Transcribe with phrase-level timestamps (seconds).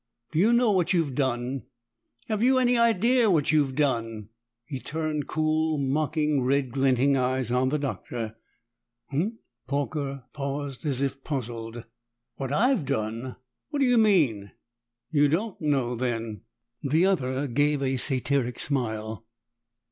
[0.31, 1.61] "Do you know what you've done?
[2.27, 4.29] Have you any idea what you've done?"
[4.65, 8.33] He turned cool, mocking, red glinting eyes on the Doctor.
[9.11, 9.27] "Huh?"
[9.69, 11.85] Horker paused as if puzzled.
[12.37, 13.35] "What I've done?
[13.69, 14.53] What do you mean?"
[15.11, 16.41] "You don't know, then."
[16.81, 19.27] The other gave a satyric smile.